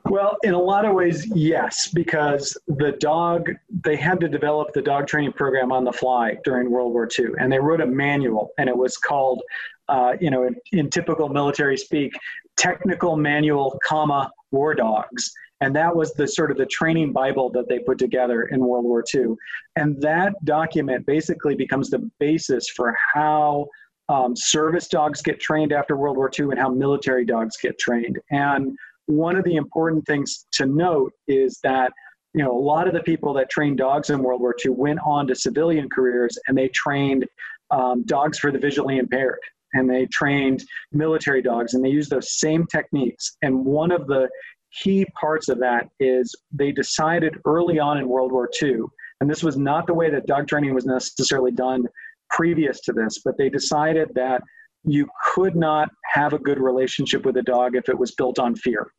[0.10, 3.50] Well, in a lot of ways, yes, because the dog,
[3.84, 7.28] they had to develop the dog training program on the fly during World War II.
[7.40, 9.42] And they wrote a manual, and it was called,
[9.88, 12.12] uh, you know, in, in typical military speak,
[12.58, 15.32] Technical Manual, comma, War Dogs.
[15.62, 18.84] And that was the sort of the training Bible that they put together in World
[18.84, 19.36] War II.
[19.78, 23.68] And that document basically becomes the basis for how
[24.10, 28.20] um, service dogs get trained after World War II and how military dogs get trained.
[28.30, 31.92] And one of the important things to note is that
[32.34, 35.00] you know a lot of the people that trained dogs in World War II went
[35.06, 37.26] on to civilian careers and they trained
[37.72, 39.40] um, dogs for the visually impaired
[39.74, 43.38] and they trained military dogs and they used those same techniques.
[43.42, 44.30] And one of the
[44.72, 48.82] key parts of that is they decided early on in World War II
[49.22, 51.86] and this was not the way that dog training was necessarily done
[52.32, 54.42] previous to this but they decided that
[54.84, 58.56] you could not have a good relationship with a dog if it was built on
[58.56, 58.92] fear,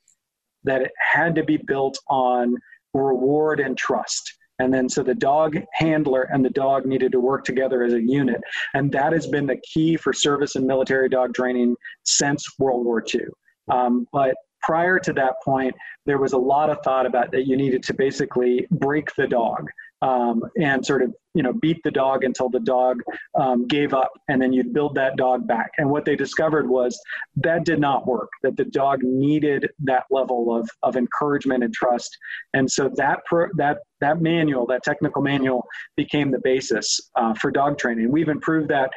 [0.65, 2.57] that it had to be built on
[2.93, 4.37] reward and trust.
[4.59, 8.01] And then so the dog handler and the dog needed to work together as a
[8.01, 8.41] unit.
[8.75, 13.03] And that has been the key for service and military dog training since World War
[13.13, 13.23] II.
[13.71, 15.75] Um, but prior to that point,
[16.07, 19.69] there was a lot of thought about that you needed to basically break the dog
[20.05, 23.03] um, and sort of you know beat the dog until the dog
[23.41, 25.71] um, gave up and then you'd build that dog back.
[25.79, 27.01] And what they discovered was
[27.37, 32.17] that did not work that the dog needed that level of, of encouragement and trust.
[32.53, 37.51] And so that pro, that that manual that technical manual became the basis uh, for
[37.51, 38.13] dog training.
[38.13, 38.91] We've improved that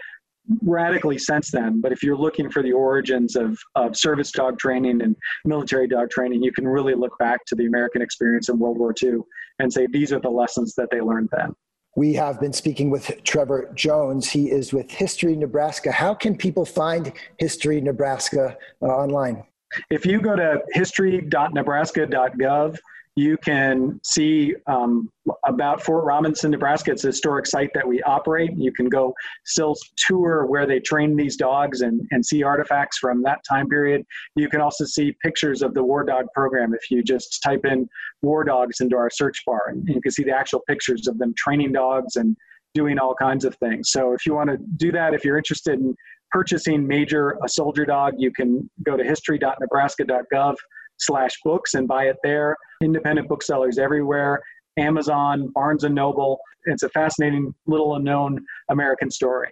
[0.64, 1.82] radically since then.
[1.82, 6.10] But if you're looking for the origins of, of service dog training and military dog
[6.10, 9.20] training, you can really look back to the American experience in World War II
[9.60, 11.56] and say these are the lessons that they learned then.
[11.96, 14.30] We have been speaking with Trevor Jones.
[14.30, 15.92] He is with History Nebraska.
[15.92, 19.44] How can people find History Nebraska uh, online?
[19.90, 22.78] If you go to history.nebraska.gov,
[23.18, 25.10] you can see um,
[25.48, 26.92] about Fort Robinson, Nebraska.
[26.92, 28.52] It's a historic site that we operate.
[28.56, 29.12] You can go
[29.44, 34.06] still tour where they train these dogs and, and see artifacts from that time period.
[34.36, 37.90] You can also see pictures of the War Dog program if you just type in
[38.22, 39.70] War Dogs into our search bar.
[39.70, 42.38] And you can see the actual pictures of them training dogs and
[42.76, 43.90] doing all kinds of things.
[43.90, 45.96] So if you want to do that, if you're interested in
[46.30, 50.56] purchasing major a soldier dog, you can go to history.nebraska.gov
[51.00, 52.56] slash books and buy it there.
[52.82, 54.42] Independent booksellers everywhere,
[54.78, 56.40] Amazon, Barnes and Noble.
[56.66, 59.50] It's a fascinating little unknown American story.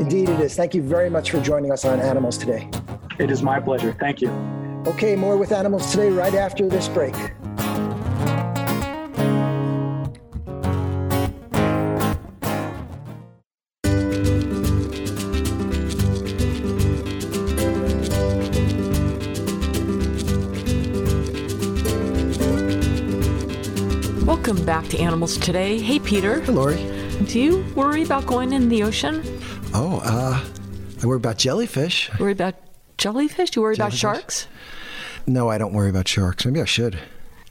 [0.00, 0.56] Indeed, it is.
[0.56, 2.68] Thank you very much for joining us on Animals Today.
[3.18, 3.94] It is my pleasure.
[4.00, 4.30] Thank you.
[4.86, 7.14] Okay, more with Animals Today right after this break.
[24.62, 25.80] Welcome back to Animals Today.
[25.80, 26.38] Hey, Peter.
[26.38, 26.76] Hey, Lori.
[27.26, 29.20] Do you worry about going in the ocean?
[29.74, 30.40] Oh, uh,
[31.02, 32.08] I worry about jellyfish.
[32.20, 32.54] Worry about
[32.96, 33.50] jellyfish?
[33.50, 34.46] Do you worry about sharks?
[35.26, 36.46] No, I don't worry about sharks.
[36.46, 36.96] Maybe I should.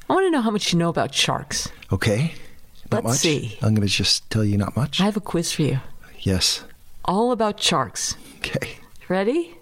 [0.09, 1.68] I want to know how much you know about sharks.
[1.91, 2.34] Okay.
[2.93, 3.18] Not Let's much.
[3.18, 3.57] see.
[3.62, 5.01] I'm going to just tell you not much.
[5.01, 5.82] I have a quiz for you.
[6.22, 6.64] yes.
[7.03, 8.16] All about sharks.
[8.38, 8.78] Okay.
[9.09, 9.57] Ready?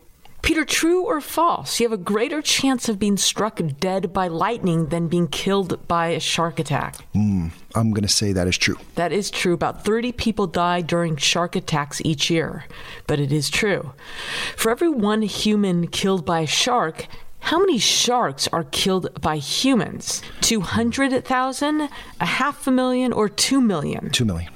[0.50, 1.80] Peter, true or false?
[1.80, 6.08] You have a greater chance of being struck dead by lightning than being killed by
[6.08, 6.96] a shark attack.
[7.14, 8.76] Hmm, I'm going to say that is true.
[8.96, 9.54] That is true.
[9.54, 12.66] About 30 people die during shark attacks each year,
[13.06, 13.94] but it is true.
[14.58, 17.06] For every one human killed by a shark,
[17.42, 20.24] how many sharks are killed by humans?
[20.42, 21.90] 200,000,
[22.20, 24.10] a half a million, or 2 million?
[24.10, 24.52] Two million.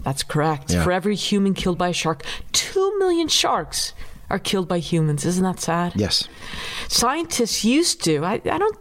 [0.00, 0.72] That's correct.
[0.72, 0.82] Yeah.
[0.82, 3.92] For every human killed by a shark, 2 million sharks
[4.30, 5.24] are killed by humans.
[5.24, 5.92] Isn't that sad?
[5.96, 6.28] Yes.
[6.88, 8.78] Scientists used to, I, I don't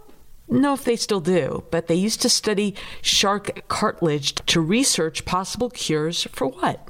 [0.47, 5.69] know if they still do, but they used to study shark cartilage to research possible
[5.69, 6.87] cures for what?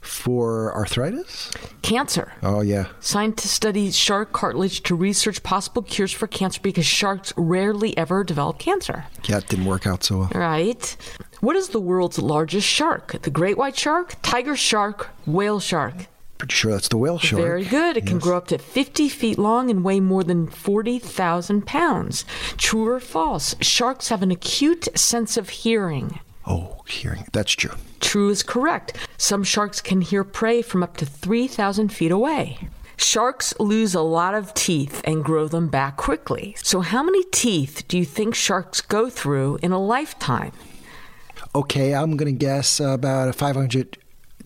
[0.00, 1.50] For arthritis?
[1.82, 2.32] Cancer.
[2.42, 2.88] Oh, yeah.
[3.00, 8.58] Scientists study shark cartilage to research possible cures for cancer because sharks rarely ever develop
[8.58, 9.04] cancer.
[9.24, 10.30] Yeah, it didn't work out so well.
[10.34, 10.96] Right?
[11.40, 13.20] What is the world's largest shark?
[13.22, 16.06] The great white shark, tiger shark, whale shark?
[16.44, 17.40] Pretty sure that's the whale shark.
[17.40, 17.96] Very good.
[17.96, 22.26] It can grow up to 50 feet long and weigh more than 40,000 pounds.
[22.58, 23.56] True or false?
[23.62, 26.20] Sharks have an acute sense of hearing.
[26.46, 27.26] Oh, hearing.
[27.32, 27.74] That's true.
[28.00, 28.94] True is correct.
[29.16, 32.68] Some sharks can hear prey from up to 3,000 feet away.
[32.98, 36.54] Sharks lose a lot of teeth and grow them back quickly.
[36.58, 40.52] So, how many teeth do you think sharks go through in a lifetime?
[41.54, 43.96] Okay, I'm going to guess about 500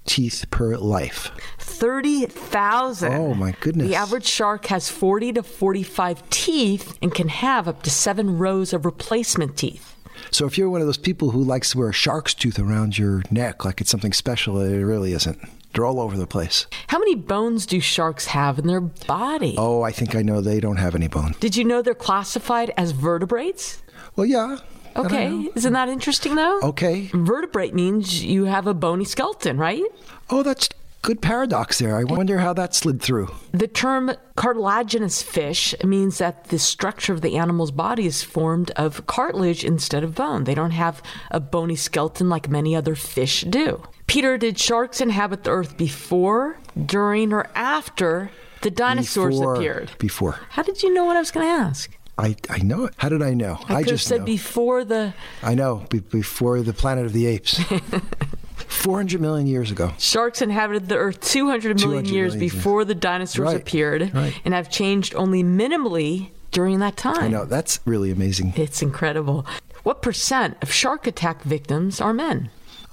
[0.09, 1.30] teeth per life.
[1.59, 3.12] 30,000.
[3.12, 3.86] Oh, my goodness.
[3.86, 8.72] The average shark has 40 to 45 teeth and can have up to seven rows
[8.72, 9.94] of replacement teeth.
[10.30, 12.98] So if you're one of those people who likes to wear a shark's tooth around
[12.98, 15.38] your neck like it's something special, it really isn't.
[15.72, 16.66] They're all over the place.
[16.88, 19.54] How many bones do sharks have in their body?
[19.56, 21.34] Oh, I think I know they don't have any bone.
[21.40, 23.82] Did you know they're classified as vertebrates?
[24.16, 24.56] Well, yeah.
[24.99, 26.61] Okay, isn't that interesting though?
[26.61, 27.11] Okay.
[27.12, 29.82] Vertebrate means you have a bony skeleton, right?
[30.30, 30.68] Oh, that's
[31.03, 31.96] good paradox there.
[31.96, 33.28] I wonder how that slid through.
[33.53, 39.07] The term cartilaginous fish means that the structure of the animal's body is formed of
[39.07, 40.44] cartilage instead of bone.
[40.44, 43.82] They don't have a bony skeleton like many other fish do.
[44.07, 48.30] Peter, did sharks inhabit the earth before, during, or after
[48.62, 49.90] the dinosaurs Before- appeared?
[49.99, 50.40] Before.
[50.51, 51.90] How did you know what I was going to ask?
[52.18, 52.94] I, I know it.
[52.96, 53.58] How did I know?
[53.68, 54.26] I, have just said know.
[54.26, 55.86] before the I know.
[55.88, 57.60] Be- before the planet of the apes.
[58.56, 59.92] 400 million years ago.
[59.98, 62.54] Sharks inhabited the Earth 200 million 200 years million years.
[62.54, 64.38] before the dinosaurs Right, appeared right.
[64.44, 67.18] and have changed only minimally during that time.
[67.22, 67.44] I know.
[67.44, 68.52] That's really amazing.
[68.56, 69.46] It's incredible.
[69.84, 72.50] What percent of shark attack victims are men?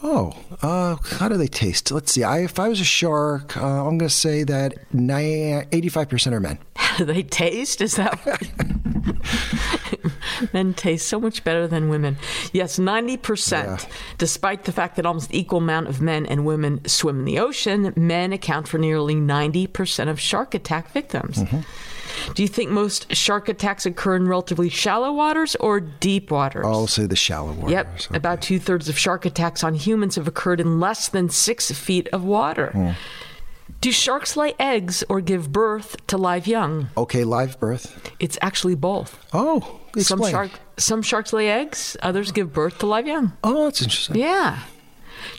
[0.07, 1.91] Oh, uh, how do they taste?
[1.91, 2.23] Let's see.
[2.23, 6.39] I, if I was a shark, uh, I'm going to say that ni- 85% are
[6.39, 6.59] men.
[6.75, 7.81] How do they taste?
[7.81, 8.13] Is that
[10.53, 12.17] men taste so much better than women?
[12.53, 13.51] Yes, 90%.
[13.51, 13.77] Yeah.
[14.19, 17.91] Despite the fact that almost equal amount of men and women swim in the ocean,
[17.95, 21.39] men account for nearly 90% of shark attack victims.
[21.39, 21.61] Mm-hmm.
[22.33, 26.65] Do you think most shark attacks occur in relatively shallow waters or deep waters?
[26.65, 27.71] I'll say the shallow waters.
[27.71, 28.17] Yep, Okay.
[28.17, 32.07] about two thirds of shark attacks on humans have occurred in less than six feet
[32.09, 32.71] of water.
[32.71, 32.91] Hmm.
[33.81, 36.89] Do sharks lay eggs or give birth to live young?
[36.97, 38.11] Okay, live birth.
[38.19, 39.23] It's actually both.
[39.33, 40.31] Oh, Some explain.
[40.31, 43.33] shark, some sharks lay eggs, others give birth to live young.
[43.43, 44.17] Oh, that's interesting.
[44.17, 44.59] Yeah.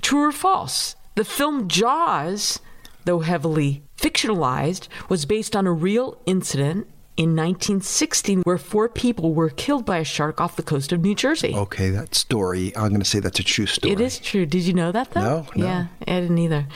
[0.00, 0.96] True or false?
[1.14, 2.60] The film Jaws,
[3.04, 6.86] though heavily fictionalized, was based on a real incident
[7.16, 11.14] in 1916 where four people were killed by a shark off the coast of New
[11.14, 11.54] Jersey.
[11.54, 12.76] Okay, that story.
[12.76, 13.92] I'm going to say that's a true story.
[13.92, 14.44] It is true.
[14.46, 15.20] Did you know that though?
[15.20, 15.66] No, no.
[15.66, 16.66] Yeah, I didn't either.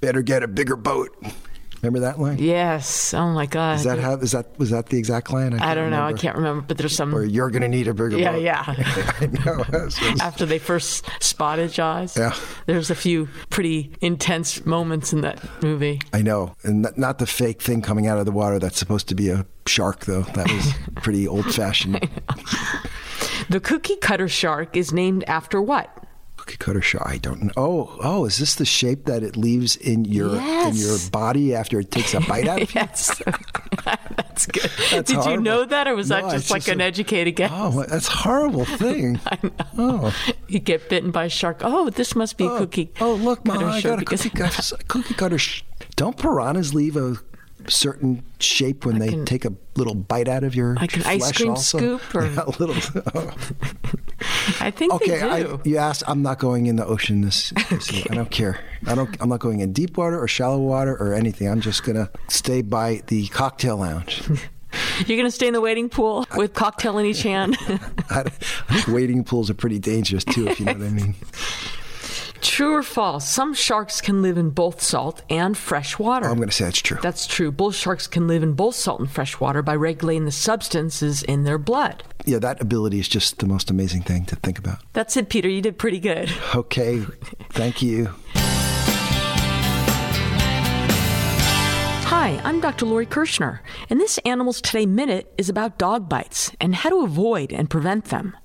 [0.00, 1.16] Better get a bigger boat.
[1.82, 2.36] Remember that line?
[2.38, 3.14] Yes.
[3.14, 3.76] Oh my God.
[3.78, 4.14] Is that how?
[4.16, 5.54] Is that was that the exact line?
[5.54, 6.02] I can't don't know.
[6.04, 7.14] I can't remember, but there's some.
[7.14, 8.42] Or you're going to need a bigger yeah, boat.
[8.42, 8.64] yeah.
[9.20, 9.64] I know.
[9.70, 12.34] That's- After they first spotted Jaws, Yeah.
[12.66, 16.00] there's a few pretty intense moments in that movie.
[16.12, 19.08] I know, and not, not the fake thing coming out of the water that's supposed
[19.08, 20.22] to be a shark, though.
[20.22, 20.72] That was
[21.02, 22.08] pretty old-fashioned.
[23.48, 25.99] The cookie cutter shark is named after what?
[26.50, 27.06] Cookie cutter shark.
[27.06, 27.50] I don't know.
[27.56, 31.78] Oh, oh, is this the shape that it leaves in your in your body after
[31.80, 32.80] it takes a bite out of you?
[32.80, 33.22] Yes.
[33.84, 34.70] That's good.
[34.90, 37.36] That's Did you know that, or was No, that just like just an a- educated
[37.36, 37.50] guess?
[37.52, 39.20] Oh, that's a horrible thing.
[39.26, 39.50] I know.
[39.78, 40.16] Oh.
[40.48, 41.58] You get bitten by a shark.
[41.62, 42.90] Oh, this must be a Oh, cookie.
[43.00, 44.76] Oh, look, Mom, I got a cookie cutter.
[44.88, 45.38] cookie cutter.
[45.38, 45.62] Sh-
[45.96, 47.16] don't piranhas leave a
[47.68, 51.20] certain shape when they can- take a little bite out of your Like an ice
[51.22, 51.78] flesh cream also?
[51.78, 53.02] scoop or- Yeah, a little.
[53.14, 53.34] oh.
[54.60, 55.60] I think okay, they do.
[55.64, 56.02] I, you asked.
[56.06, 58.04] I'm not going in the ocean this, this year.
[58.10, 58.60] I don't care.
[58.86, 59.14] I don't.
[59.20, 61.48] I'm not going in deep water or shallow water or anything.
[61.48, 64.22] I'm just gonna stay by the cocktail lounge.
[64.98, 67.56] You're going to stay in the waiting pool with cocktail in each hand.
[68.08, 68.30] I,
[68.68, 71.16] I wading pools are pretty dangerous too, if you know what I mean.
[72.40, 73.28] True or false?
[73.28, 76.26] Some sharks can live in both salt and fresh water.
[76.26, 76.98] I'm going to say that's true.
[77.02, 77.52] That's true.
[77.52, 81.44] Bull sharks can live in both salt and fresh water by regulating the substances in
[81.44, 82.02] their blood.
[82.24, 84.78] Yeah, that ability is just the most amazing thing to think about.
[84.94, 85.48] That's it, Peter.
[85.48, 86.32] You did pretty good.
[86.54, 87.00] Okay,
[87.50, 88.10] thank you.
[92.06, 92.86] Hi, I'm Dr.
[92.86, 97.52] Lori Kirschner, and this Animals Today Minute is about dog bites and how to avoid
[97.52, 98.36] and prevent them.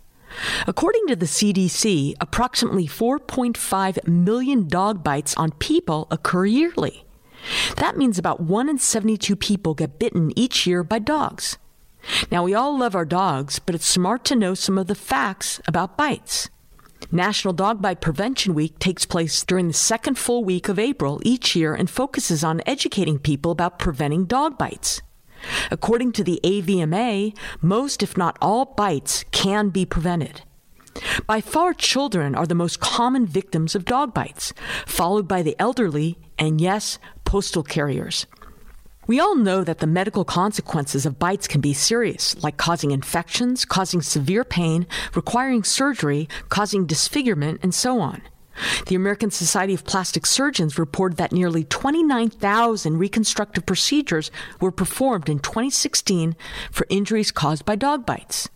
[0.68, 7.06] According to the CDC, approximately 4.5 million dog bites on people occur yearly.
[7.78, 11.58] That means about 1 in 72 people get bitten each year by dogs.
[12.32, 15.60] Now, we all love our dogs, but it's smart to know some of the facts
[15.68, 16.50] about bites.
[17.12, 21.56] National Dog Bite Prevention Week takes place during the second full week of April each
[21.56, 25.02] year and focuses on educating people about preventing dog bites.
[25.72, 30.42] According to the AVMA, most, if not all, bites can be prevented.
[31.28, 34.54] By far, children are the most common victims of dog bites,
[34.86, 38.26] followed by the elderly and, yes, postal carriers.
[39.08, 43.64] We all know that the medical consequences of bites can be serious, like causing infections,
[43.64, 48.24] causing severe pain, requiring surgery, causing disfigurement, and so on.
[48.88, 54.32] The American Society of Plastic Surgeons reported that nearly 29,000 reconstructive procedures
[54.62, 56.36] were performed in 2016
[56.72, 58.50] for injuries caused by dog bites.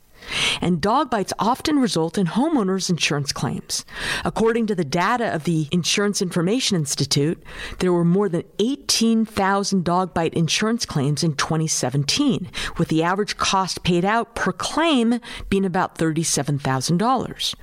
[0.62, 3.86] And dog bites often result in homeowners' insurance claims.
[4.26, 7.42] According to the data of the Insurance Information Institute,
[7.80, 13.84] there were more than 18,000 dog bite insurance claims in 2017, with the average cost
[13.84, 15.20] paid out per claim
[15.50, 17.56] being about $37,000.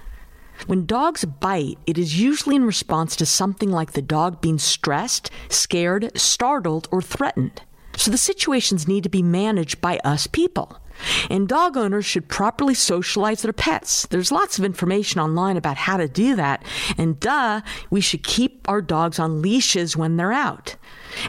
[0.66, 5.30] When dogs bite, it is usually in response to something like the dog being stressed,
[5.48, 7.62] scared, startled, or threatened.
[7.96, 10.80] So the situations need to be managed by us people.
[11.28, 14.06] And dog owners should properly socialize their pets.
[14.06, 16.64] There's lots of information online about how to do that.
[16.96, 20.76] And duh, we should keep our dogs on leashes when they're out.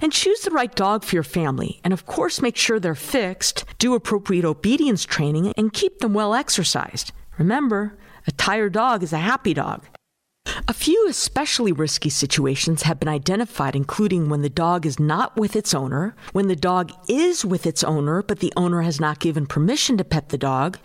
[0.02, 1.80] And choose the right dog for your family.
[1.84, 6.34] And of course, make sure they're fixed, do appropriate obedience training, and keep them well
[6.34, 7.12] exercised.
[7.38, 7.98] Remember,
[8.28, 9.84] a tired dog is a happy dog.
[10.68, 15.56] A few especially risky situations have been identified, including when the dog is not with
[15.56, 19.46] its owner, when the dog is with its owner but the owner has not given
[19.46, 20.80] permission to pet the dog,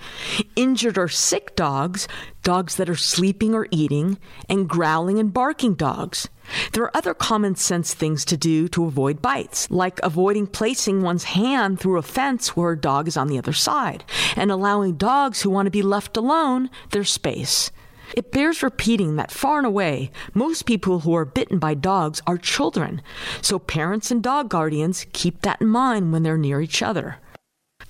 [0.57, 2.07] injured or sick dogs,
[2.43, 4.19] dogs that are sleeping or eating,
[4.49, 6.29] and growling and barking dogs.
[6.73, 11.25] There are other common sense things to do to avoid bites, like avoiding placing one's
[11.25, 14.05] hand through a fence where a dog is on the other side,
[14.37, 17.71] and allowing dogs who want to be left alone their space.
[18.15, 22.37] It bears repeating that far and away, most people who are bitten by dogs are
[22.37, 23.01] children,
[23.41, 27.17] so parents and dog guardians keep that in mind when they're near each other.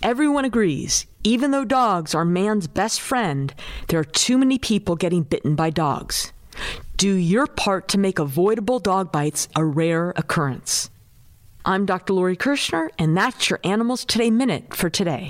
[0.03, 3.55] Everyone agrees, even though dogs are man's best friend,
[3.89, 6.33] there are too many people getting bitten by dogs.
[6.97, 10.91] Do your part to make avoidable dog bites a rare occurrence.
[11.65, 12.13] I'm Dr.
[12.13, 15.29] Lori Kirschner, and that's your Animals Today Minute for today.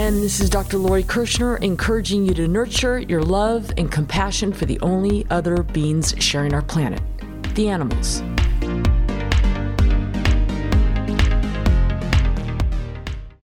[0.00, 0.78] And this is Dr.
[0.78, 6.14] Lori Kirschner encouraging you to nurture your love and compassion for the only other beings
[6.18, 7.02] sharing our planet
[7.54, 8.22] the animals.